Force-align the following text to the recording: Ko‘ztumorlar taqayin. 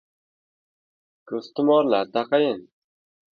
Ko‘ztumorlar 1.31 2.11
taqayin. 2.17 2.59